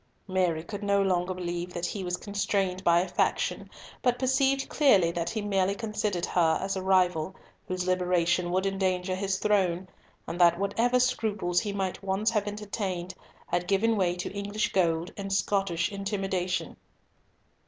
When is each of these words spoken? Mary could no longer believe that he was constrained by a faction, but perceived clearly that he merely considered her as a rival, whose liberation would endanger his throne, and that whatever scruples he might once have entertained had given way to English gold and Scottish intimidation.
Mary 0.27 0.63
could 0.63 0.81
no 0.81 0.99
longer 0.99 1.31
believe 1.31 1.71
that 1.75 1.85
he 1.85 2.03
was 2.03 2.17
constrained 2.17 2.83
by 2.83 3.01
a 3.01 3.07
faction, 3.07 3.69
but 4.01 4.17
perceived 4.17 4.67
clearly 4.67 5.11
that 5.11 5.29
he 5.29 5.43
merely 5.43 5.75
considered 5.75 6.25
her 6.25 6.57
as 6.59 6.75
a 6.75 6.81
rival, 6.81 7.35
whose 7.67 7.85
liberation 7.85 8.49
would 8.49 8.65
endanger 8.65 9.13
his 9.13 9.37
throne, 9.37 9.87
and 10.25 10.41
that 10.41 10.57
whatever 10.57 10.99
scruples 10.99 11.59
he 11.59 11.71
might 11.71 12.01
once 12.01 12.31
have 12.31 12.47
entertained 12.47 13.13
had 13.45 13.67
given 13.67 13.95
way 13.95 14.15
to 14.15 14.31
English 14.31 14.71
gold 14.73 15.13
and 15.17 15.31
Scottish 15.31 15.91
intimidation. 15.91 16.77